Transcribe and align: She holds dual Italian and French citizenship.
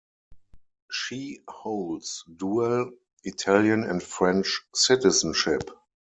She 0.89 1.41
holds 1.47 2.23
dual 2.35 2.89
Italian 3.23 3.83
and 3.83 4.01
French 4.01 4.63
citizenship. 4.73 5.69